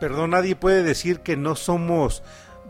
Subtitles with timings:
[0.00, 2.22] perdón, nadie puede decir que no somos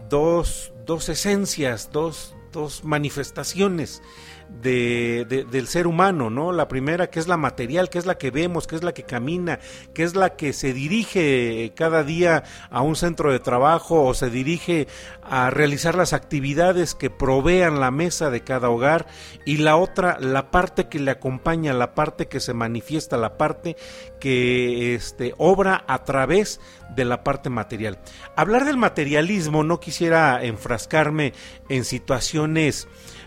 [0.08, 4.02] dos, dos esencias, dos, dos manifestaciones
[4.48, 6.52] de, del ser humano, ¿no?
[6.52, 9.02] La primera que es la material, que es la que vemos, que es la que
[9.02, 9.60] camina,
[9.94, 14.30] que es la que se dirige cada día a un centro de trabajo o se
[14.30, 14.88] dirige
[15.22, 19.06] a realizar las actividades que provean la mesa de cada hogar
[19.44, 23.76] y la otra, la parte que le acompaña, la parte que se manifiesta, la parte
[24.18, 26.60] que este, obra a través
[26.94, 27.98] de la parte material.
[28.34, 31.34] Hablar del materialismo no quisiera enfrascarme
[31.68, 32.37] en situaciones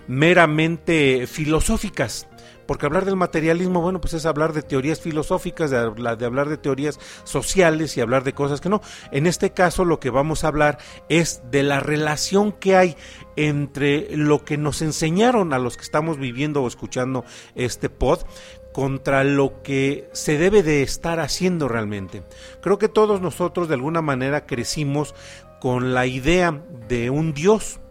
[0.08, 2.28] meramente filosóficas.
[2.66, 7.00] Porque hablar del materialismo, bueno, pues es hablar de teorías filosóficas, de, hablar de teorías
[7.26, 8.82] sociales y hablar de cosas que no.
[9.12, 10.78] En este caso lo que vamos a hablar
[11.10, 12.96] es de la relación que hay
[13.36, 17.26] entre lo que nos enseñaron a los que estamos viviendo o escuchando
[17.56, 18.20] este pod
[18.72, 22.24] contra lo que se debe de estar haciendo realmente.
[22.62, 25.14] Creo que todos nosotros de alguna manera crecimos
[25.60, 27.82] con la idea de un Dios,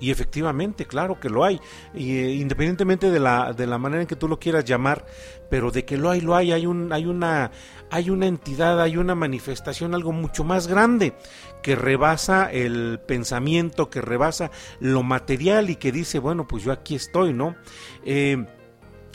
[0.00, 1.60] y efectivamente, claro que lo hay,
[1.94, 5.06] eh, independientemente de la, de la manera en que tú lo quieras llamar,
[5.50, 7.50] pero de que lo hay, lo hay, hay, un, hay, una,
[7.90, 11.14] hay una entidad, hay una manifestación, algo mucho más grande,
[11.62, 16.94] que rebasa el pensamiento, que rebasa lo material y que dice, bueno, pues yo aquí
[16.94, 17.56] estoy, ¿no?
[18.04, 18.46] Eh,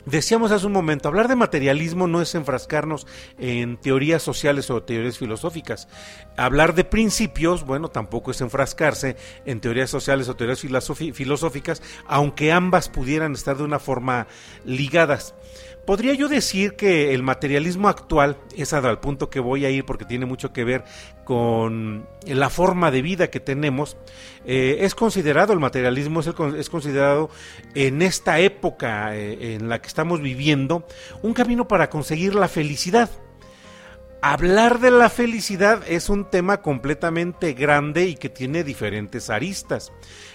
[0.06, 3.06] Decíamos hace un momento, hablar de materialismo no es enfrascarnos
[3.38, 5.88] en teorías sociales o teorías filosóficas.
[6.36, 9.16] Hablar de principios, bueno, tampoco es enfrascarse
[9.46, 14.26] en teorías sociales o teorías filosóficas, aunque ambas pudieran estar de una forma
[14.66, 15.34] ligadas.
[15.86, 20.04] Podría yo decir que el materialismo actual, es al punto que voy a ir porque
[20.04, 20.84] tiene mucho que ver
[21.24, 23.96] con la forma de vida que tenemos,
[24.44, 27.30] eh, es considerado, el materialismo es, es, considerado
[27.74, 30.86] en esta época eh, en la que estamos viviendo,
[31.22, 33.10] un camino para conseguir la felicidad.
[34.26, 39.92] Hablar de la felicidad es un tema completamente grande y que tiene diferentes aristas.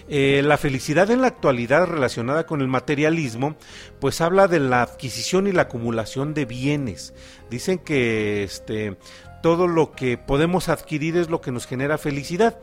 [0.08, 3.56] Eh, la felicidad en la actualidad relacionada con el materialismo,
[4.00, 7.16] pues habla de la adquisición y la acumulación de bienes.
[7.50, 8.96] Dicen que este,
[9.42, 12.60] todo lo que podemos adquirir es lo que nos genera felicidad.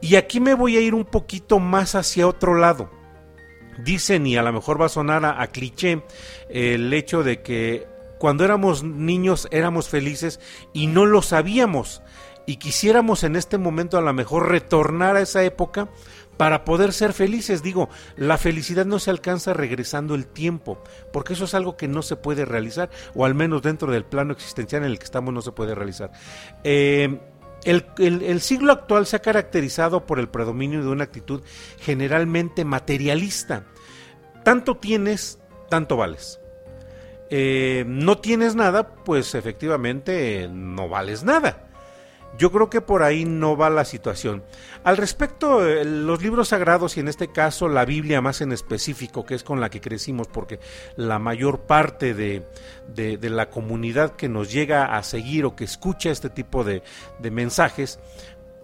[0.00, 2.90] Y aquí me voy a ir un poquito más hacia otro lado.
[3.84, 6.02] Dicen, y a lo mejor va a sonar a cliché,
[6.48, 10.40] el hecho de que cuando éramos niños éramos felices
[10.72, 12.02] y no lo sabíamos
[12.46, 15.88] y quisiéramos en este momento a lo mejor retornar a esa época
[16.36, 17.62] para poder ser felices.
[17.62, 20.82] Digo, la felicidad no se alcanza regresando el tiempo,
[21.12, 24.32] porque eso es algo que no se puede realizar, o al menos dentro del plano
[24.32, 26.10] existencial en el que estamos no se puede realizar.
[26.64, 27.20] Eh,
[27.64, 31.42] el, el, siglo actual se ha caracterizado por el predominio de una actitud
[31.78, 33.64] generalmente materialista.
[34.42, 35.38] Tanto tienes,
[35.70, 36.40] tanto vales.
[37.30, 41.60] Eh, no tienes nada, pues efectivamente no vales nada.
[42.36, 44.42] Yo creo que por ahí no va la situación.
[44.82, 49.24] Al respecto, eh, los libros sagrados y en este caso la Biblia más en específico,
[49.24, 50.58] que es con la que crecimos, porque
[50.96, 52.42] la mayor parte de,
[53.20, 56.82] la comunidad que nos llega a seguir o que escucha este tipo de
[57.30, 58.00] mensajes,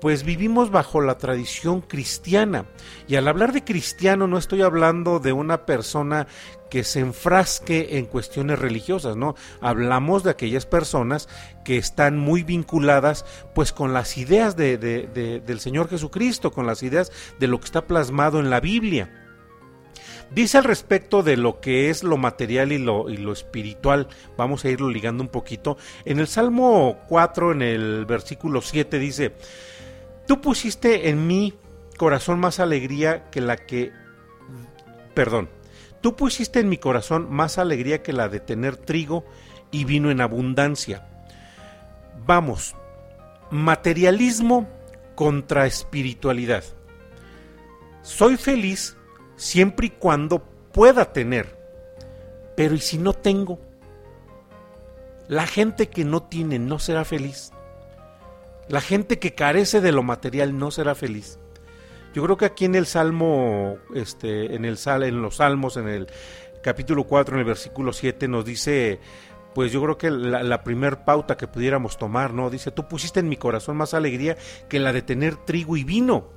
[0.00, 2.66] pues vivimos bajo la tradición cristiana.
[3.06, 6.27] Y al hablar de cristiano no estoy hablando de una persona
[6.71, 9.34] que se enfrasque en cuestiones religiosas, ¿no?
[9.60, 11.28] Hablamos de aquellas personas
[11.65, 17.12] que están muy vinculadas pues con las ideas de, del Señor Jesucristo, con las ideas
[17.39, 19.10] de lo que está plasmado en la Biblia.
[20.31, 24.06] Dice al respecto de lo que es lo material y lo, y lo espiritual,
[24.37, 25.77] vamos a irlo ligando un poquito.
[26.05, 29.33] En el Salmo 4, en el versículo 7, dice,
[30.27, 31.55] Tú pusiste en mi
[31.97, 33.93] corazón más alegría que la que...
[35.15, 35.49] Perdón,
[36.01, 39.25] Tú pusiste en mi corazón más alegría que la de tener trigo
[39.71, 41.07] y vino en abundancia.
[42.27, 42.75] Vamos,
[43.51, 44.67] materialismo
[45.15, 46.65] contra espiritualidad.
[48.03, 48.97] Soy feliz
[49.37, 50.43] siempre y cuando
[50.73, 51.59] pueda tener.
[52.57, 53.59] Pero ¿y si no tengo?
[55.29, 57.53] La gente que no tiene no será feliz.
[58.71, 61.41] La gente que carece de lo material no será feliz.
[62.15, 66.07] Yo creo que aquí en el Salmo, este, en, el, en los Salmos, en el
[66.63, 69.01] capítulo 4, en el versículo 7, nos dice,
[69.57, 72.49] pues yo creo que la, la primer pauta que pudiéramos tomar, ¿no?
[72.49, 74.37] Dice, tú pusiste en mi corazón más alegría
[74.69, 76.28] que la de tener trigo y vino.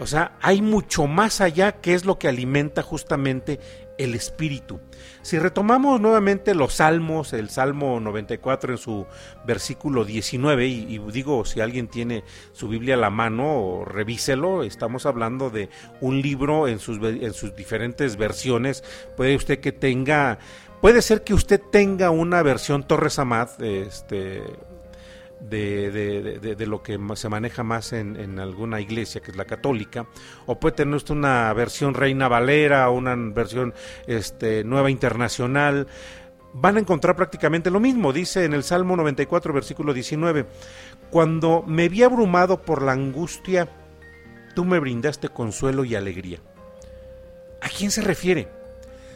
[0.00, 3.60] O sea, hay mucho más allá que es lo que alimenta justamente
[3.98, 4.80] el espíritu.
[5.20, 9.06] Si retomamos nuevamente los salmos, el Salmo 94 en su
[9.44, 15.50] versículo 19, y, digo, si alguien tiene su Biblia a la mano, revíselo, estamos hablando
[15.50, 15.68] de
[16.00, 18.82] un libro en sus, en sus diferentes versiones,
[19.18, 20.38] puede usted que tenga,
[20.80, 24.44] puede ser que usted tenga una versión Torres Amad, este,
[25.40, 25.90] de,
[26.40, 30.06] de, lo que se maneja más en, en, alguna iglesia, que es la católica,
[30.46, 33.74] o puede tener usted una versión Reina Valera o una versión
[34.06, 35.86] este, Nueva Internacional,
[36.52, 38.12] van a encontrar prácticamente lo mismo.
[38.12, 40.46] Dice en el Salmo 94, versículo 19,
[41.10, 43.68] cuando me vi abrumado por la angustia,
[44.54, 46.40] tú me brindaste consuelo y alegría.
[47.62, 48.59] ¿A quién se refiere?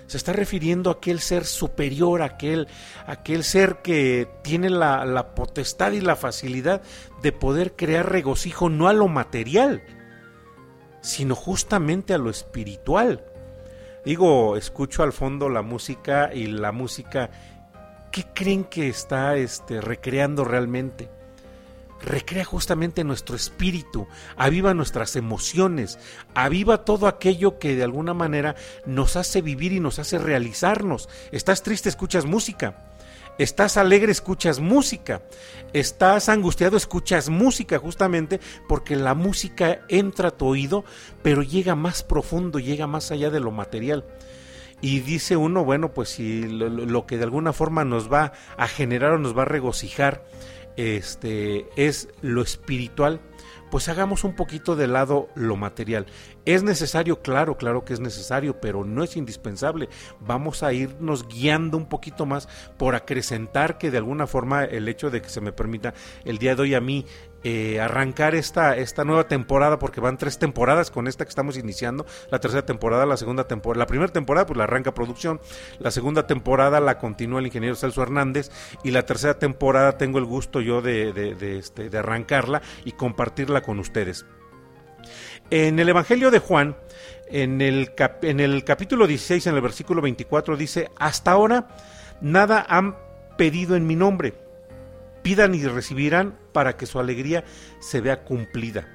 [0.06, 2.68] Se está refiriendo a aquel ser superior, aquel,
[3.06, 6.82] aquel ser que tiene la, la potestad y la facilidad
[7.22, 9.82] de poder crear regocijo no a lo material,
[11.00, 13.24] sino justamente a lo espiritual.
[14.04, 17.30] Digo, escucho al fondo la música y la música,
[18.12, 21.08] ¿qué creen que está este, recreando realmente?
[22.04, 24.06] Recrea justamente nuestro espíritu,
[24.36, 25.98] aviva nuestras emociones,
[26.34, 28.56] aviva todo aquello que de alguna manera
[28.86, 31.08] nos hace vivir y nos hace realizarnos.
[31.32, 32.94] Estás triste, escuchas música.
[33.36, 35.22] Estás alegre, escuchas música.
[35.72, 40.84] Estás angustiado, escuchas música justamente porque la música entra a tu oído,
[41.22, 44.04] pero llega más profundo, llega más allá de lo material.
[44.80, 49.12] Y dice uno, bueno, pues si lo, que de alguna forma nos va a generar
[49.12, 50.22] o nos va a regocijar
[50.76, 53.20] este, es lo espiritual,
[53.70, 56.06] pues hagamos un poquito de lado lo material.
[56.44, 57.22] ¿Es necesario?
[57.22, 59.88] Claro, claro que es necesario, pero no es indispensable.
[60.20, 65.10] Vamos a irnos guiando un poquito más por acrecentar que de alguna forma el hecho
[65.10, 65.92] de que se me permita
[66.24, 67.04] el día de hoy a mí
[67.44, 72.06] eh, arrancar esta, esta nueva temporada, porque van tres temporadas con esta que estamos iniciando,
[72.30, 75.40] la tercera temporada, la segunda temporada, la primera temporada pues la arranca producción,
[75.78, 78.50] la segunda temporada la continúa el ingeniero Celso Hernández.
[78.82, 83.78] Y la tercera temporada tengo el gusto yo de, este, de arrancarla y compartirla con
[83.78, 84.24] ustedes.
[85.50, 86.76] En el Evangelio de Juan,
[87.28, 87.92] en el,
[88.22, 91.68] en el capítulo 16, en el versículo 24, dice, hasta ahora
[92.22, 92.96] nada han
[93.36, 94.43] pedido en mi nombre
[95.24, 97.44] pidan y recibirán para que su alegría
[97.80, 98.86] se vea cumplida.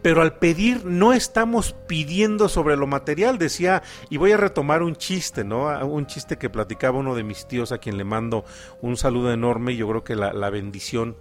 [0.00, 4.94] Pero al pedir no estamos pidiendo sobre lo material, decía, y voy a retomar un
[4.94, 5.66] chiste, ¿no?
[5.84, 8.44] Un chiste que platicaba uno de mis tíos a quien le mando
[8.80, 11.16] un saludo enorme, yo creo que la, la bendición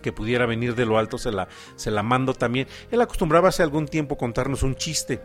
[0.00, 2.66] que pudiera venir de lo alto se la, se la mando también.
[2.90, 5.20] Él acostumbraba hace algún tiempo contarnos un chiste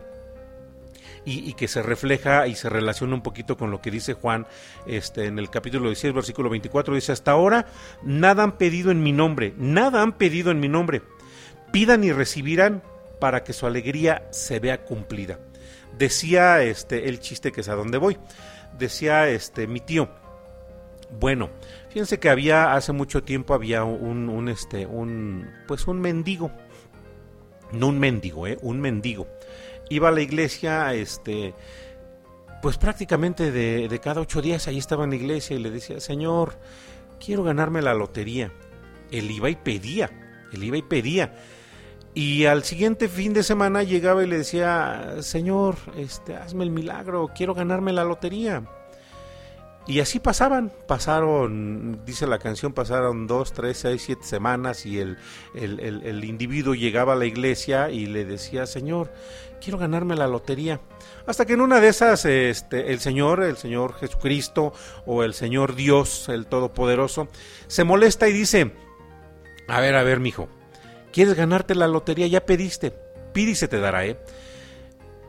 [1.26, 4.46] y, que se refleja y se relaciona un poquito con lo que dice Juan
[4.86, 6.94] este, en el capítulo 16, versículo 24.
[6.94, 7.66] Dice, hasta ahora
[8.02, 11.02] nada han pedido en mi nombre, nada han pedido en mi nombre.
[11.72, 12.82] Pidan y recibirán
[13.18, 15.40] para que su alegría se vea cumplida.
[15.98, 18.16] Decía este, el chiste que es a dónde voy.
[18.78, 20.08] Decía este, mi tío,
[21.18, 21.50] bueno,
[21.88, 26.52] fíjense que había hace mucho tiempo había un, un este un pues un mendigo.
[27.72, 29.26] No un mendigo, eh, un mendigo
[29.88, 31.54] iba a la iglesia, este,
[32.62, 36.54] pues prácticamente de, cada ocho días ahí estaba en la iglesia y le decía, Señor,
[37.24, 38.52] quiero ganarme la lotería.
[39.10, 40.10] Él iba y pedía,
[40.52, 41.34] él iba y pedía.
[42.14, 47.30] Y al siguiente fin de semana llegaba y le decía, Señor, este, hazme el milagro,
[47.34, 48.64] quiero ganarme la lotería.
[49.88, 55.16] Y así pasaban, pasaron, dice la canción, pasaron dos, tres, seis, siete semanas y el,
[55.54, 59.12] el, el, individuo llegaba a la iglesia y le decía, Señor,
[59.60, 60.80] quiero ganarme la lotería.
[61.24, 64.72] Hasta que en una de esas, este, el Señor, el Señor Jesucristo
[65.06, 67.28] o el Señor Dios, el Todopoderoso,
[67.68, 68.72] se molesta y dice,
[69.68, 70.48] a ver, a ver, mijo,
[71.12, 72.26] ¿quieres ganarte la lotería?
[72.26, 72.92] Ya pediste,
[73.32, 74.18] pide y se te dará, ¿eh?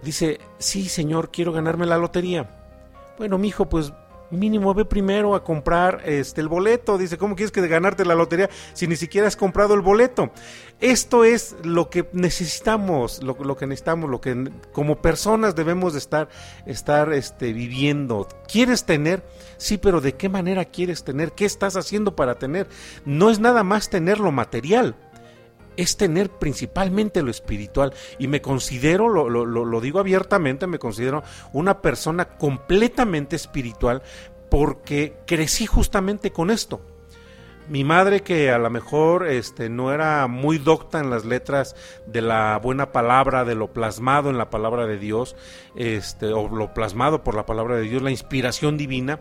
[0.01, 2.49] Dice, sí, Señor, quiero ganarme la lotería.
[3.19, 3.93] Bueno, mijo, pues
[4.31, 6.97] mínimo ve primero a comprar este el boleto.
[6.97, 10.31] Dice, ¿cómo quieres que ganarte la lotería si ni siquiera has comprado el boleto?
[10.79, 16.29] Esto es lo que necesitamos, lo, que necesitamos, lo que como personas debemos de estar,
[16.65, 18.27] estar este, viviendo.
[18.47, 19.23] ¿Quieres tener?
[19.57, 21.31] Sí, pero ¿de qué manera quieres tener?
[21.31, 22.67] ¿Qué estás haciendo para tener?
[23.05, 24.95] No es nada más tener lo material
[25.77, 27.93] es tener principalmente lo espiritual.
[28.19, 34.01] Y me considero, lo, digo abiertamente, me considero una persona completamente espiritual
[34.49, 36.81] porque crecí justamente con esto.
[37.69, 42.21] Mi madre, que a lo mejor este, no era muy docta en las letras de
[42.21, 45.35] la buena palabra, de lo plasmado en la palabra de Dios,
[45.75, 49.19] este, o lo plasmado por la palabra de Dios, la inspiración divina,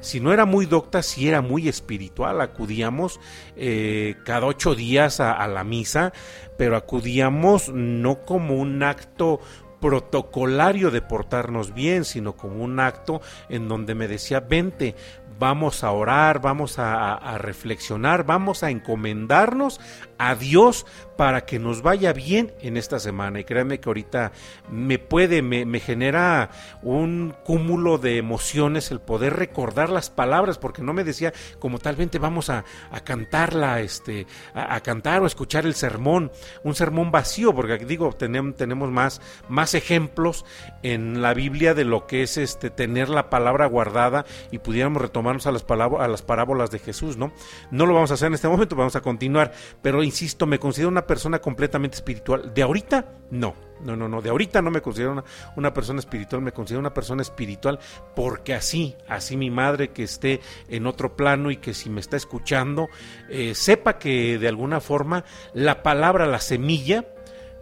[0.00, 2.42] si no era muy docta, si era muy espiritual.
[2.42, 3.18] Acudíamos
[3.56, 6.12] eh, cada ocho días a, la misa,
[6.58, 9.40] pero acudíamos no como un acto
[9.80, 14.94] protocolario de portarnos bien, sino como un acto en donde me decía, vente,
[15.38, 19.80] vamos a orar, vamos a, reflexionar, vamos a encomendarnos
[20.18, 23.40] a Dios para que nos vaya bien en esta semana.
[23.40, 24.32] Y créanme que ahorita
[24.70, 26.50] me puede, me, genera
[26.82, 32.18] un cúmulo de emociones el poder recordar las palabras, porque no me decía como talmente
[32.18, 32.64] vamos a,
[33.04, 36.30] cantarla, este, a, cantar o escuchar el sermón,
[36.62, 40.44] un sermón vacío, porque digo, tenemos, tenemos más, más ejemplos
[40.82, 45.46] en la Biblia de lo que es este tener la palabra guardada y pudiéramos retomarnos
[45.46, 47.32] a las, a las parábolas de Jesús, ¿no?
[47.70, 50.88] No lo vamos a hacer en este momento, vamos a continuar, pero insisto, me considero
[50.88, 52.52] una persona completamente espiritual.
[52.54, 53.66] De ahorita, no.
[53.78, 55.22] No, no, no, de ahorita no me considero
[55.54, 57.78] una, persona espiritual, me considero una persona espiritual
[58.14, 62.16] porque así, así mi madre que esté en otro plano y que si me está
[62.16, 62.88] escuchando,
[63.28, 67.04] eh, sepa que de alguna forma la palabra, la semilla,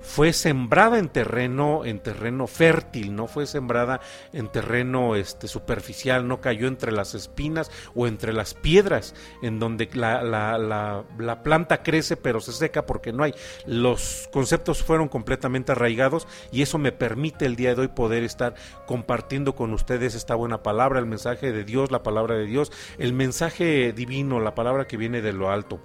[0.04, 4.00] fue sembrada en terreno en terreno fértil, no fue sembrada
[4.32, 9.88] en terreno este superficial, no cayó entre las espinas o entre las piedras, en donde
[9.94, 13.34] la, la, la, la planta crece pero se seca porque no hay.
[13.66, 18.54] Los conceptos fueron completamente arraigados y eso me permite el día de hoy poder estar
[18.86, 23.14] compartiendo con ustedes esta buena palabra, el mensaje de Dios, la palabra de Dios, el
[23.14, 25.80] mensaje divino, la palabra que viene de lo alto.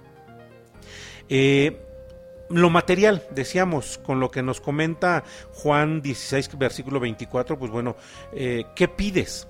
[1.28, 1.89] Eh,
[2.50, 7.96] lo material, decíamos, con lo que nos comenta Juan 16, versículo 24, pues bueno,
[8.32, 9.46] eh, ¿qué pides?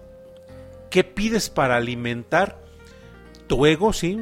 [0.91, 2.61] ¿Qué pides para alimentar
[3.47, 3.93] tu ego?
[3.93, 4.19] Sí,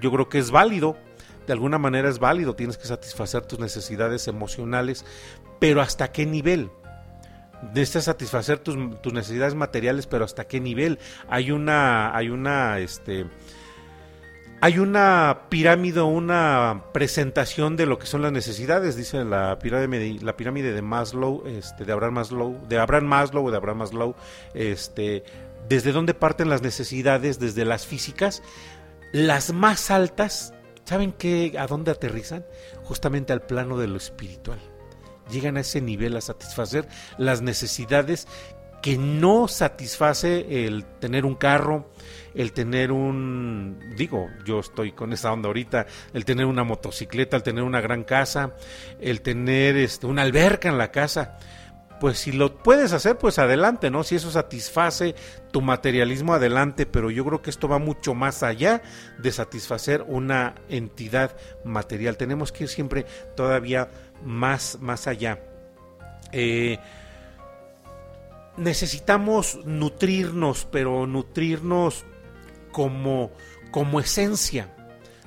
[0.00, 0.96] yo creo que es válido,
[1.46, 5.04] de alguna manera es válido, tienes que satisfacer tus necesidades emocionales,
[5.60, 6.70] pero ¿hasta qué nivel?
[7.74, 10.98] Necesitas satisfacer tus, tus necesidades materiales, pero ¿hasta qué nivel?
[11.28, 13.26] Hay una, hay una, este,
[14.60, 20.82] hay una pirámide, una presentación de lo que son las necesidades, dice la pirámide, de
[20.82, 24.14] Maslow, este, de Abraham Maslow, de Abraham Maslow o de Abraham Maslow,
[24.54, 25.24] este,
[25.68, 28.42] desde dónde parten las necesidades, desde las físicas,
[29.12, 32.44] las más altas, ¿saben qué, a dónde aterrizan?
[32.82, 34.58] Justamente al plano de lo espiritual.
[35.30, 38.28] Llegan a ese nivel a satisfacer las necesidades
[38.86, 41.90] que no satisface el tener un carro,
[42.36, 47.42] el tener un, digo, yo estoy con esa onda ahorita, el tener una motocicleta, el
[47.42, 48.54] tener una gran casa,
[49.00, 51.36] el tener este, una alberca en la casa.
[51.98, 54.04] Pues si lo puedes hacer, pues adelante, ¿no?
[54.04, 55.16] Si eso satisface
[55.50, 58.82] tu materialismo, adelante, pero yo creo que esto va mucho más allá
[59.18, 62.16] de satisfacer una entidad material.
[62.16, 63.88] Tenemos que ir siempre todavía
[64.22, 65.40] más, más allá.
[66.30, 66.78] Eh,
[68.56, 72.04] necesitamos nutrirnos, pero nutrirnos
[72.72, 73.30] como,
[73.70, 74.72] como esencia.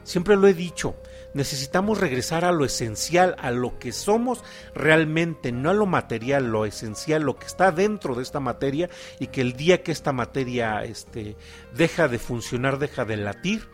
[0.03, 0.95] Siempre lo he dicho,
[1.33, 4.43] necesitamos regresar a lo esencial, a lo que somos
[4.73, 9.27] realmente, no a lo material, lo esencial, lo que está dentro de esta materia y
[9.27, 11.35] que el día que esta materia este,
[11.75, 13.67] deja de funcionar, deja de latir,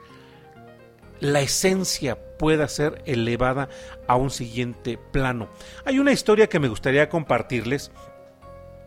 [1.22, 3.70] la esencia pueda ser elevada
[4.08, 5.50] a un siguiente plano.
[5.86, 7.92] Hay una historia que me gustaría compartirles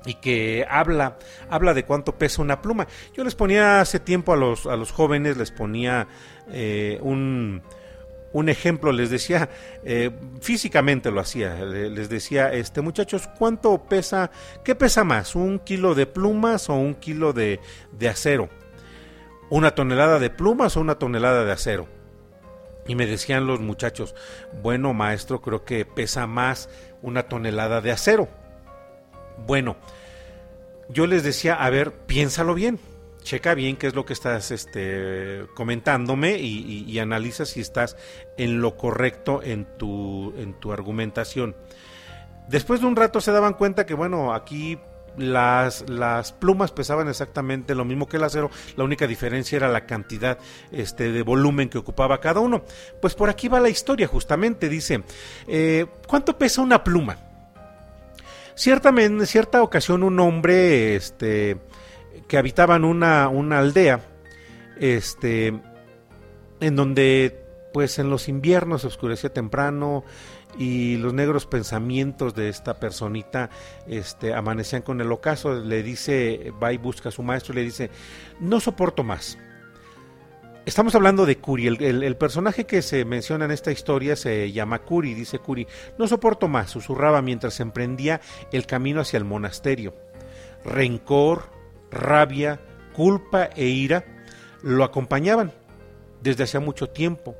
[0.08, 1.18] y que habla,
[1.50, 2.86] habla de cuánto pesa una pluma.
[3.14, 6.08] Yo les ponía hace tiempo a los, a los jóvenes, les ponía
[6.50, 7.60] eh, un,
[8.32, 9.50] un ejemplo, les decía,
[9.84, 10.10] eh,
[10.40, 14.30] físicamente lo hacía, les decía, este muchachos, ¿cuánto pesa,
[14.64, 17.60] qué pesa más, un kilo de plumas o un kilo de,
[17.92, 18.48] de acero?
[19.50, 21.86] ¿Una tonelada de plumas o una tonelada de acero?
[22.86, 24.14] Y me decían los muchachos,
[24.62, 26.70] bueno maestro, creo que pesa más
[27.02, 28.26] una tonelada de acero.
[29.46, 29.76] Bueno,
[30.88, 32.78] yo les decía, a ver, piénsalo bien,
[33.22, 37.96] checa bien qué es lo que estás este, comentándome y, analiza si estás
[38.36, 41.54] en lo correcto en tu, en tu argumentación.
[42.48, 44.78] Después de un rato se daban cuenta que, bueno, aquí
[45.18, 49.84] las, las plumas pesaban exactamente lo mismo que el acero, la única diferencia era la
[49.84, 50.38] cantidad
[50.72, 52.64] este, de volumen que ocupaba cada uno.
[53.00, 55.02] Pues por aquí va la historia, justamente, dice,
[55.46, 57.27] eh, ¿cuánto pesa una pluma?
[58.58, 61.58] Ciertamente, en cierta ocasión un hombre este,
[62.26, 64.00] que habitaba en una, una aldea,
[64.80, 65.60] este,
[66.58, 67.40] en donde
[67.72, 70.02] pues en los inviernos se oscurecía temprano
[70.58, 73.48] y los negros pensamientos de esta personita
[73.86, 77.62] este, amanecían con el ocaso, le dice, va y busca a su maestro y le
[77.62, 77.90] dice,
[78.40, 79.38] no soporto más,
[80.68, 85.14] Estamos hablando de Curi, el, personaje que se menciona en esta historia se llama Curi,
[85.14, 88.20] dice Curi, no soporto más, susurraba mientras emprendía
[88.52, 89.94] el camino hacia el monasterio.
[90.66, 91.44] Rencor,
[91.90, 92.60] rabia,
[92.92, 94.04] culpa e ira
[94.60, 95.52] lo acompañaban
[96.20, 97.34] desde hacía mucho tiempo,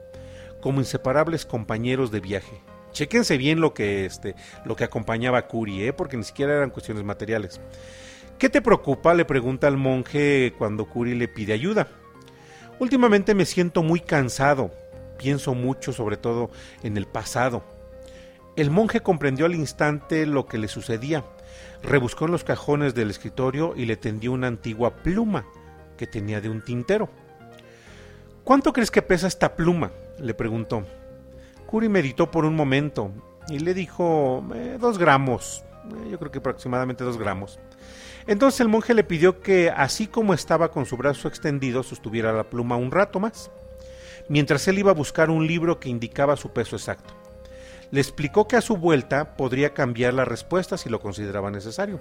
[0.62, 2.62] como inseparables compañeros de viaje.
[2.92, 5.92] Chéquense bien lo que, este, lo que acompañaba a Curi, ¿eh?
[5.92, 7.60] porque ni siquiera eran cuestiones materiales.
[8.38, 9.12] ¿Qué te preocupa?
[9.12, 11.88] le pregunta al monje cuando Curi le pide ayuda.
[12.78, 14.70] Últimamente me siento muy cansado,
[15.18, 16.50] pienso mucho sobre todo
[16.82, 17.64] en el pasado.
[18.54, 21.24] El monje comprendió al instante lo que le sucedía,
[21.82, 25.44] rebuscó en los cajones del escritorio y le tendió una antigua pluma
[25.96, 27.08] que tenía de un tintero.
[28.44, 29.90] ¿Cuánto crees que pesa esta pluma?
[30.20, 30.84] le preguntó.
[31.66, 33.10] Curi meditó por un momento
[33.48, 37.58] y le dijo eh, dos gramos, eh, yo creo que aproximadamente dos gramos.
[38.28, 42.50] Entonces el monje le pidió que, así como estaba con su brazo extendido, sostuviera la
[42.50, 43.50] pluma un rato más,
[44.28, 47.14] mientras él iba a buscar un libro que indicaba su peso exacto.
[47.90, 52.00] Le explicó que a su vuelta podría cambiar la respuesta si lo consideraba necesario.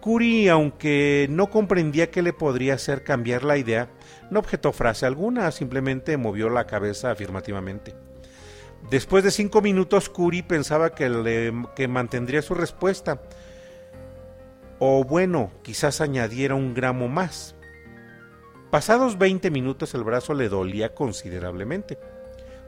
[0.00, 3.90] Curi, aunque no comprendía qué le podría hacer cambiar la idea,
[4.30, 7.94] no objetó frase alguna, simplemente movió la cabeza afirmativamente.
[8.90, 13.20] Después de cinco minutos, Curi pensaba que, le, que mantendría su respuesta,
[14.84, 17.54] o bueno, quizás añadiera un gramo más.
[18.72, 22.00] Pasados 20 minutos el brazo le dolía considerablemente.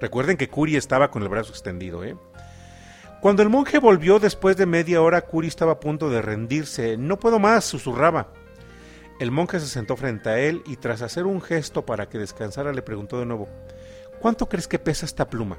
[0.00, 2.16] Recuerden que Curi estaba con el brazo extendido, ¿eh?
[3.21, 6.97] Cuando el monje volvió después de media hora, Curi estaba a punto de rendirse.
[6.97, 8.28] No puedo más, susurraba.
[9.18, 12.73] El monje se sentó frente a él y tras hacer un gesto para que descansara
[12.73, 13.49] le preguntó de nuevo,
[14.21, 15.59] ¿cuánto crees que pesa esta pluma?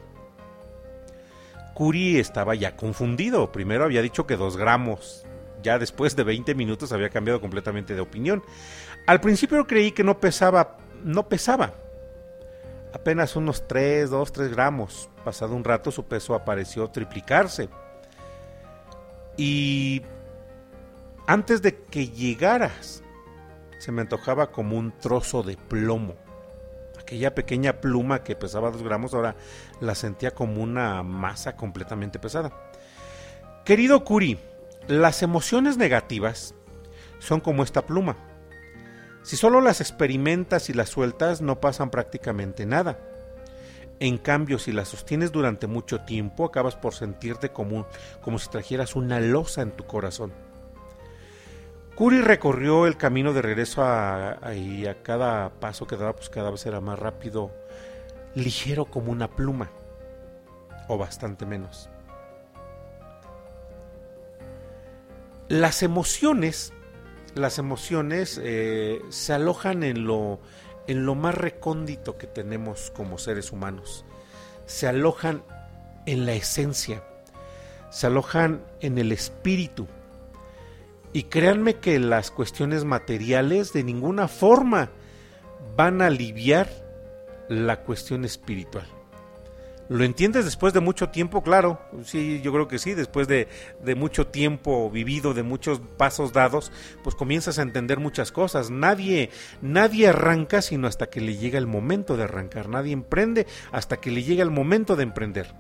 [1.73, 3.51] Curi estaba ya confundido.
[3.51, 5.25] Primero había dicho que dos gramos.
[5.65, 8.43] Ya después de 20 minutos había cambiado completamente de opinión.
[9.07, 11.73] Al principio creí que no pesaba, no pesaba.
[12.93, 15.09] Apenas unos 3, 2, 3 gramos.
[15.23, 17.67] Pasado un rato su peso apareció triplicarse.
[19.37, 20.03] Y
[21.25, 23.01] antes de que llegaras,
[23.79, 26.13] se me antojaba como un trozo de plomo.
[26.99, 29.35] Aquella pequeña pluma que pesaba 2 gramos, ahora
[29.81, 32.51] la sentía como una masa completamente pesada.
[33.65, 34.37] Querido Curi,
[34.87, 36.55] las emociones negativas
[37.19, 38.17] son como esta pluma.
[39.23, 42.99] Si solo las experimentas y las sueltas, no pasan prácticamente nada.
[43.99, 47.87] En cambio, si las sostienes durante mucho tiempo, acabas por sentirte como,
[48.21, 50.33] como si trajeras una losa en tu corazón.
[51.95, 56.51] Curi recorrió el camino de regreso a, y a cada paso que daba, pues cada
[56.51, 57.51] vez era más rápido,
[58.35, 59.71] ligero como una pluma,
[60.89, 61.89] o bastante menos.
[65.47, 66.73] Las emociones,
[67.35, 70.39] las emociones eh, se alojan en lo,
[70.87, 74.05] en lo más recóndito que tenemos como seres humanos.
[74.65, 75.43] Se alojan
[76.07, 77.03] en la esencia,
[77.91, 79.87] se alojan en el espíritu.
[81.13, 84.89] Y créanme que las cuestiones materiales de ninguna forma
[85.75, 86.69] van a aliviar
[87.47, 88.87] la cuestión espiritual.
[89.87, 91.43] ¿Lo entiendes después de mucho tiempo?
[91.43, 93.47] Claro, sí, yo creo que sí, después de,
[93.95, 96.71] mucho tiempo vivido, de muchos pasos dados,
[97.03, 98.71] pues comienzas a entender muchas cosas.
[98.71, 99.29] Nadie,
[99.61, 102.67] nadie arranca sino hasta que le llega el momento de arrancar.
[102.67, 105.53] Nadie emprende hasta que le llega el momento de emprender.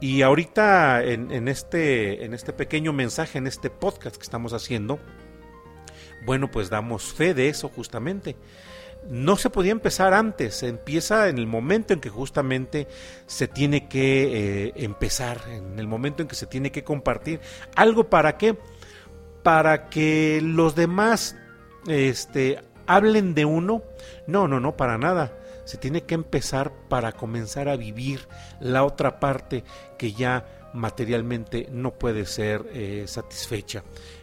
[0.00, 5.00] Y ahorita en, en, este, en este pequeño mensaje, en este podcast que estamos haciendo,
[6.24, 8.36] bueno, pues damos fe de eso justamente
[9.08, 12.86] no se podía empezar antes, se empieza en el momento en que justamente
[13.26, 17.40] se tiene que eh, empezar, en el momento en que se tiene que compartir.
[17.74, 18.56] Algo para qué,
[19.42, 21.36] para que los demás
[21.86, 23.82] este, hablen de uno,
[24.26, 25.36] no, no, no, para nada.
[25.64, 28.26] Se tiene que empezar para comenzar a vivir
[28.58, 29.62] la otra parte
[29.98, 33.82] que ya materialmente no puede ser eh, satisfecha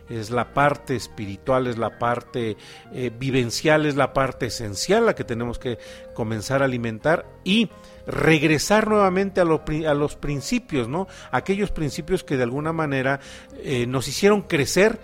[0.10, 2.58] es la parte espiritual, es la parte
[2.94, 5.78] eh, vivencial, es la parte esencial la que tenemos que
[6.14, 7.70] comenzar a alimentar y
[8.06, 11.08] regresar nuevamente a, a los principios, ¿no?
[11.32, 13.20] Aquellos principios que de alguna manera
[13.64, 15.00] eh, nos hicieron crecer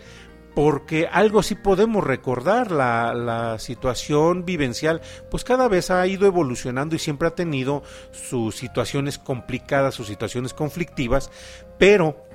[0.55, 6.95] porque algo sí podemos recordar, la, la, situación vivencial, pues cada vez ha ido evolucionando
[6.95, 11.31] y siempre ha tenido sus situaciones complicadas, sus situaciones conflictivas,
[11.79, 12.27] pero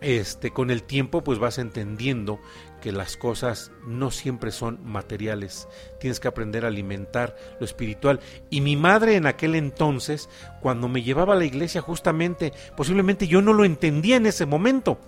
[0.00, 2.40] este, con el tiempo pues vas entendiendo
[2.82, 8.20] que las cosas no siempre son materiales, tienes que aprender a alimentar lo espiritual.
[8.50, 10.28] Y mi madre en aquel entonces,
[10.60, 14.98] cuando me llevaba a la iglesia justamente, posiblemente yo no lo entendía en ese momento,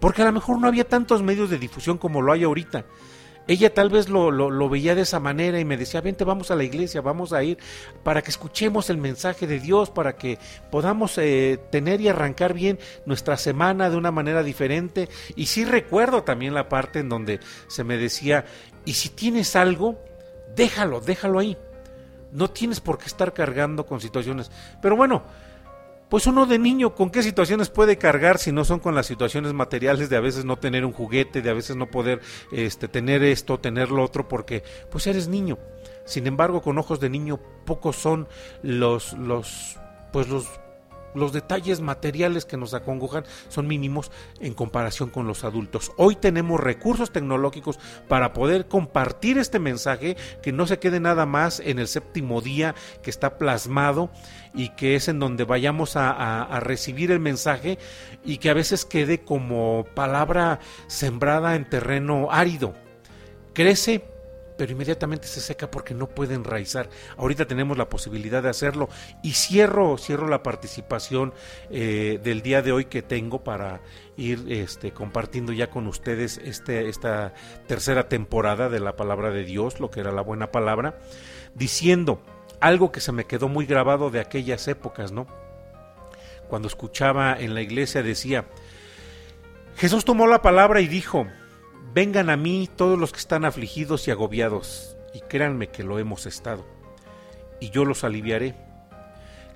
[0.00, 2.86] porque a lo mejor no había tantos medios de difusión como lo hay ahorita
[3.48, 6.56] ella tal vez lo, lo, veía de esa manera y me decía, vente, vamos a
[6.56, 7.58] la iglesia, vamos a ir
[8.02, 10.38] para que escuchemos el mensaje de Dios, para que
[10.70, 15.08] podamos eh, tener y arrancar bien nuestra semana de una manera diferente.
[15.34, 18.44] Y sí recuerdo también la parte en donde se me decía,
[18.84, 19.98] y si tienes algo,
[20.54, 21.56] déjalo, déjalo ahí.
[22.30, 24.50] No tienes por qué estar cargando con situaciones.
[24.80, 25.22] Pero bueno,
[26.12, 29.54] pues uno de niño, ¿con qué situaciones puede cargar si no son con las situaciones
[29.54, 32.20] materiales de a veces no tener un juguete, de a veces no poder
[32.52, 35.56] este, tener esto, tener lo otro, porque pues eres niño.
[36.04, 38.28] Sin embargo, con ojos de niño, pocos son
[38.62, 39.78] los, los,
[40.12, 40.50] pues los
[41.14, 45.92] los detalles materiales que nos acongojan son mínimos en comparación con los adultos.
[45.96, 51.60] Hoy tenemos recursos tecnológicos para poder compartir este mensaje, que no se quede nada más
[51.60, 54.10] en el séptimo día que está plasmado
[54.54, 57.78] y que es en donde vayamos a, a recibir el mensaje
[58.24, 62.74] y que a veces quede como palabra sembrada en terreno árido.
[63.54, 64.11] Crece
[64.56, 66.88] pero inmediatamente se seca porque no puede enraizar.
[67.16, 68.88] Ahorita tenemos la posibilidad de hacerlo
[69.22, 71.32] y cierro, cierro la participación
[71.70, 73.80] eh, del día de hoy que tengo para
[74.16, 77.32] ir este, compartiendo ya con ustedes este, esta
[77.66, 80.98] tercera temporada de la palabra de Dios, lo que era la buena palabra,
[81.54, 82.22] diciendo
[82.60, 85.26] algo que se me quedó muy grabado de aquellas épocas, ¿no?
[86.48, 88.46] Cuando escuchaba en la iglesia decía,
[89.76, 91.26] Jesús tomó la palabra y dijo,
[91.94, 96.26] Vengan a mí todos los que están afligidos y agobiados, y créanme que lo hemos
[96.26, 96.64] estado,
[97.60, 98.54] y yo los aliviaré.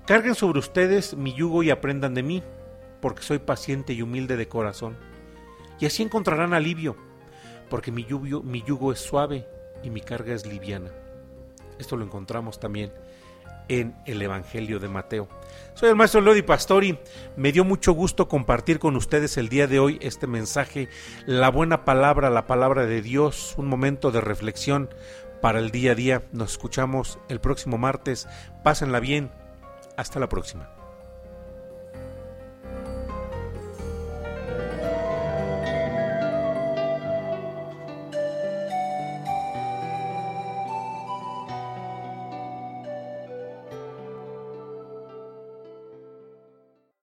[0.07, 2.43] Carguen sobre ustedes mi yugo y aprendan de mí,
[3.01, 4.97] porque soy paciente y humilde de corazón,
[5.81, 6.97] y así encontrarán alivio,
[7.71, 8.07] porque mi,
[8.45, 9.47] mi yugo es suave
[9.83, 10.91] y mi carga es liviana.
[11.79, 12.93] Esto lo encontramos también
[13.69, 15.29] en el Evangelio de Mateo.
[15.75, 16.99] Soy el maestro Lodi Pastori.
[17.37, 20.89] Me dio mucho gusto compartir con ustedes el día de hoy este mensaje,
[21.27, 24.89] la buena palabra, la palabra de Dios, un momento de reflexión
[25.41, 26.23] para el día a día.
[26.33, 28.27] Nos escuchamos el próximo martes.
[28.65, 29.31] Pásenla bien.
[29.97, 30.71] Hasta la próxima.